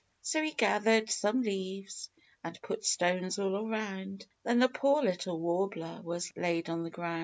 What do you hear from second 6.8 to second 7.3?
the ground.